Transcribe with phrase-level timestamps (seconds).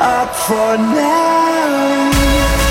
[0.00, 2.67] up for now.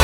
[0.00, 0.03] Música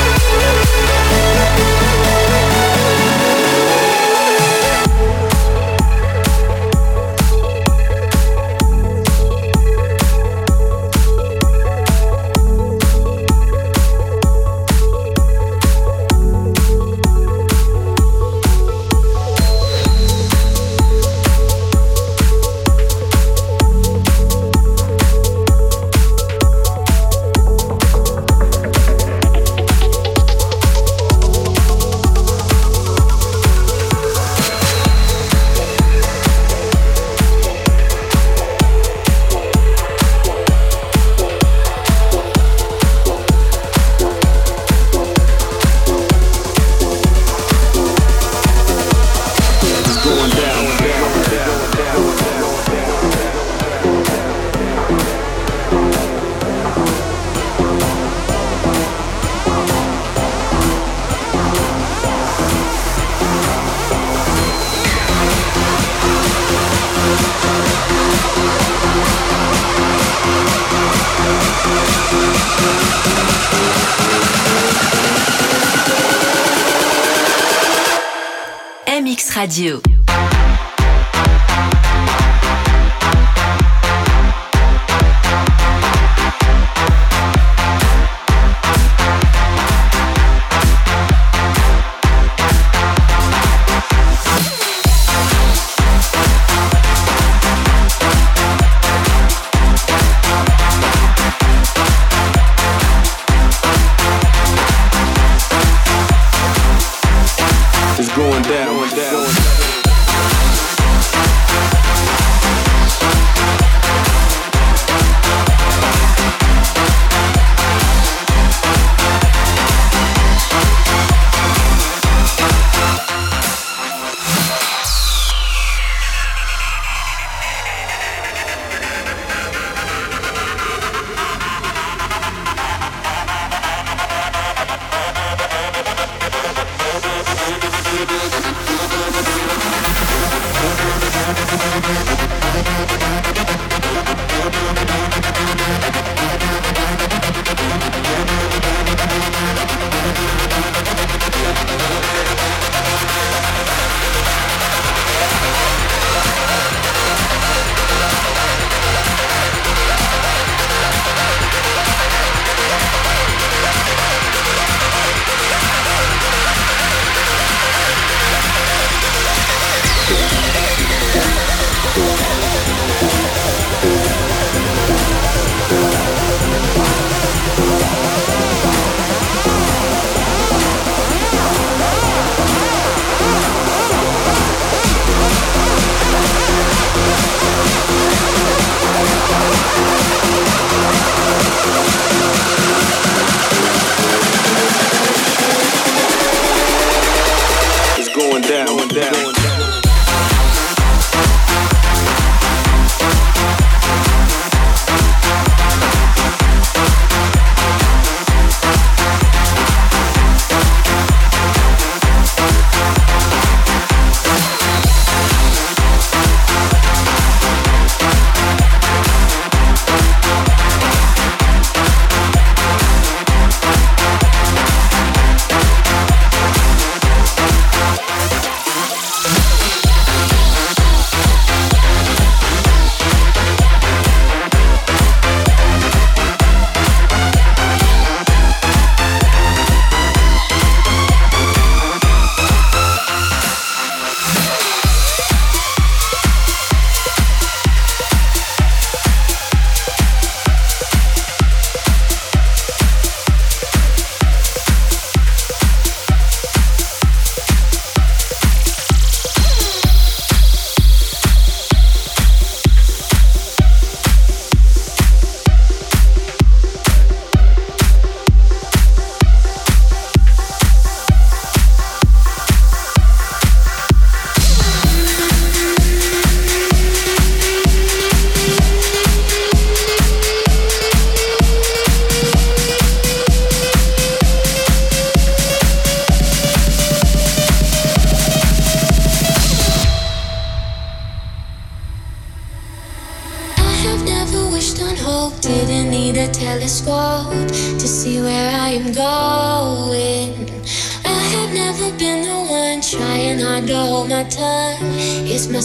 [79.51, 79.81] Radio.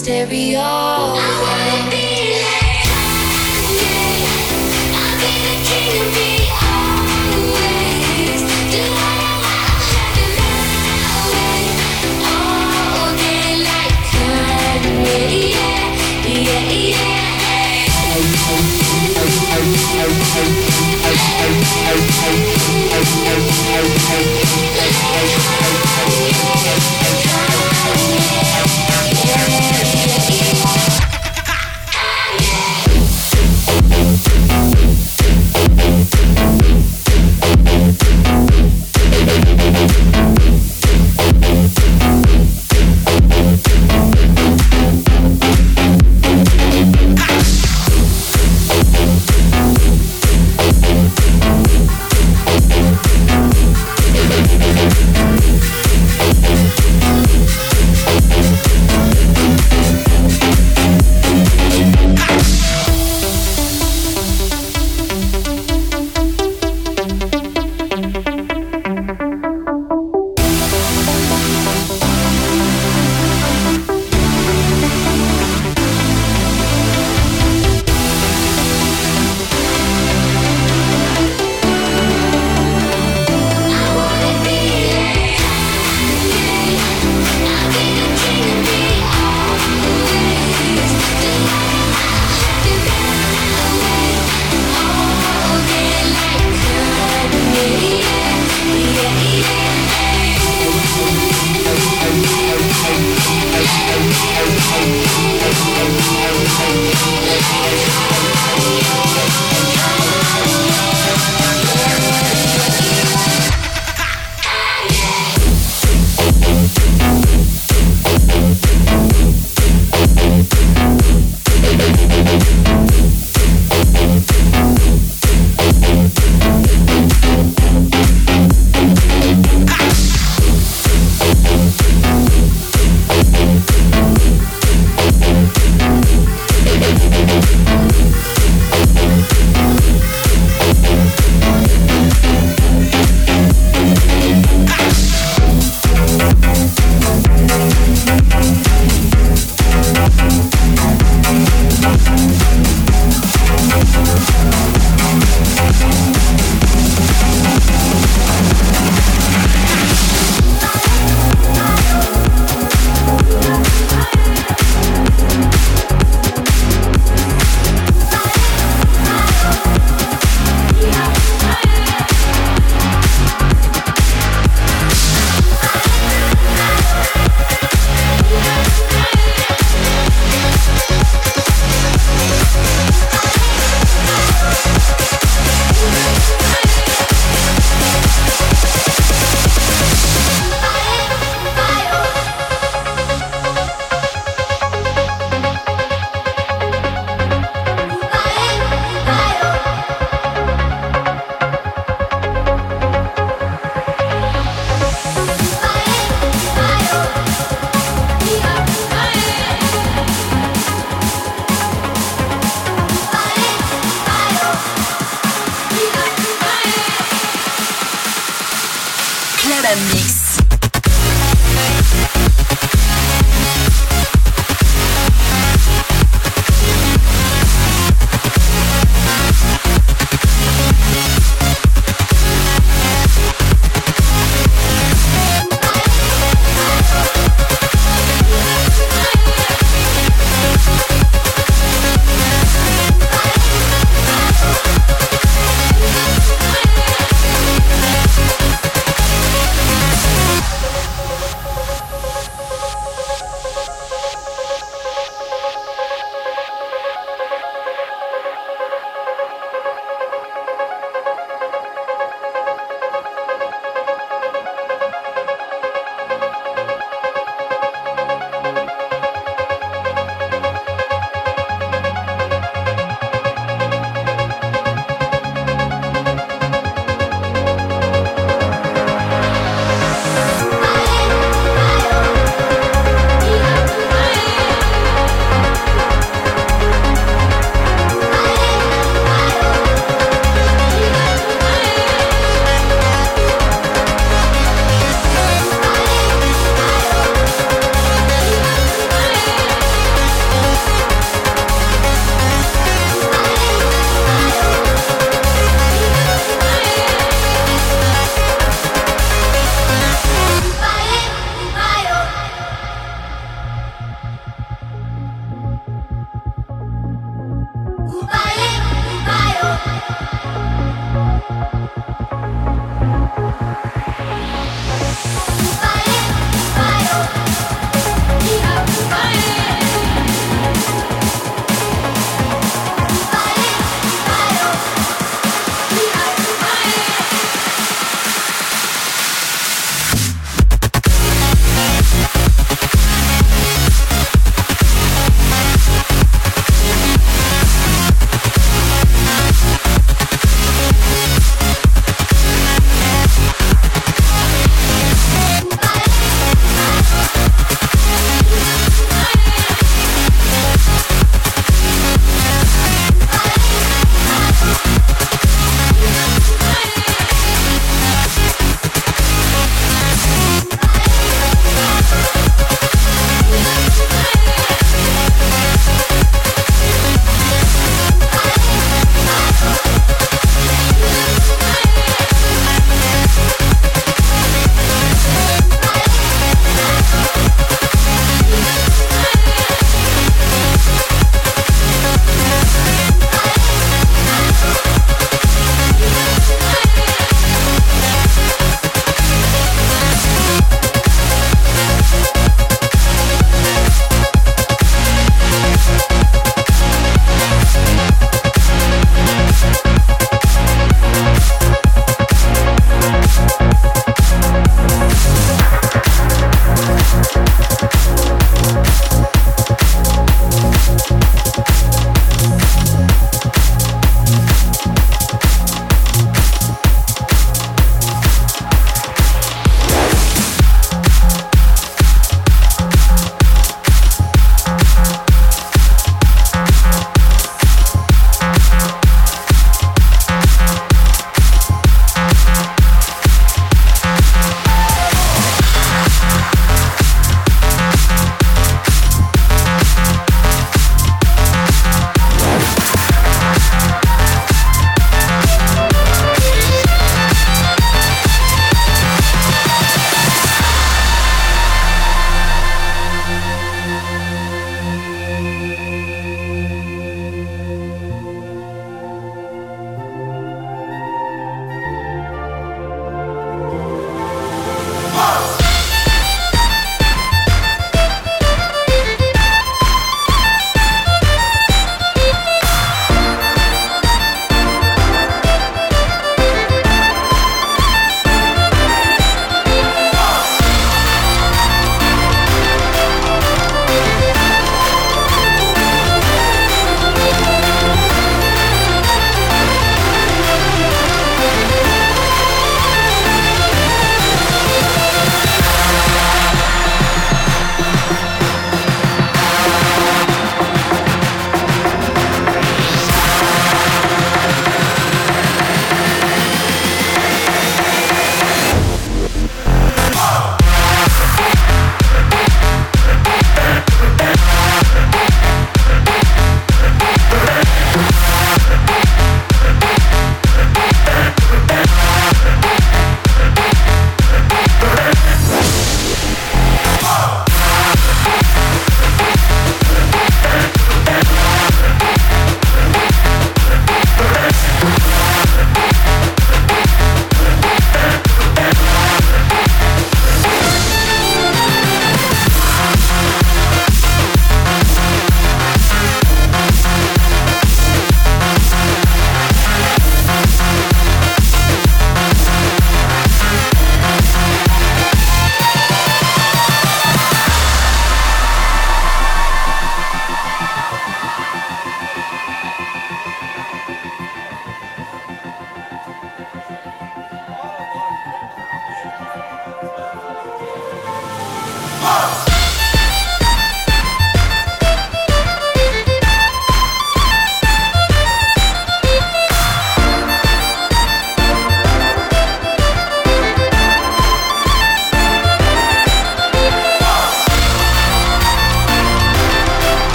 [0.00, 0.64] stereo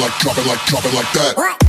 [0.00, 1.62] like, drop it like, drop it like that.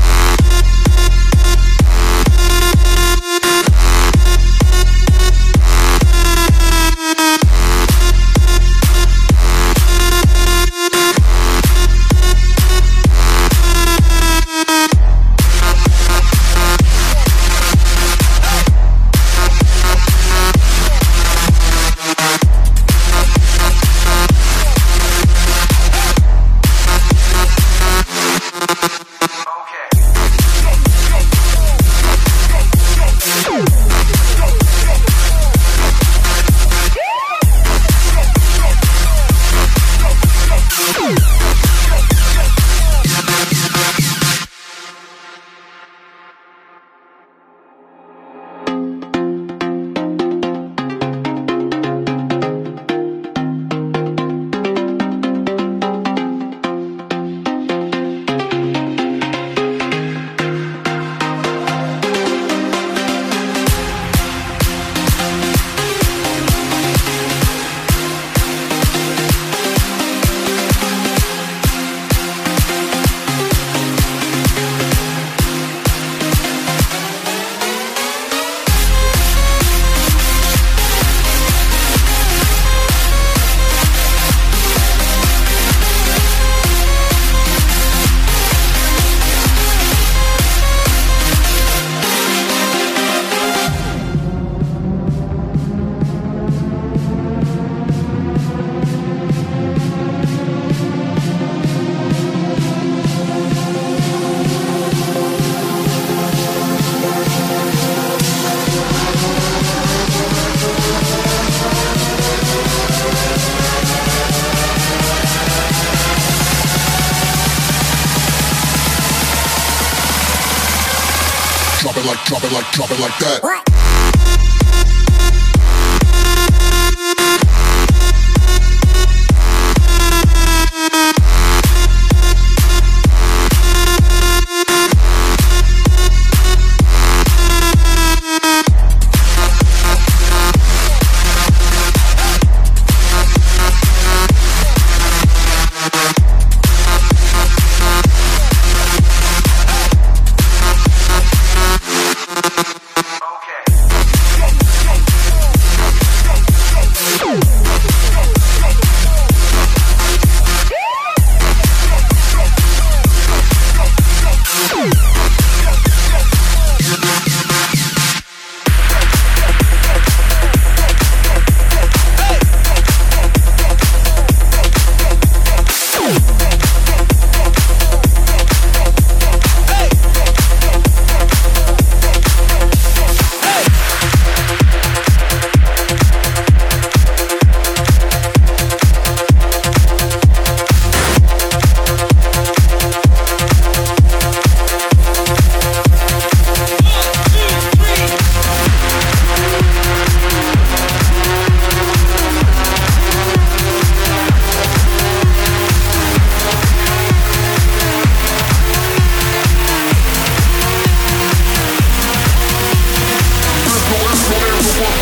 [122.28, 123.64] drop it like, drop it like that.